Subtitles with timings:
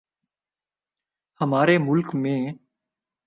[1.41, 2.41] ہمارے ملک میں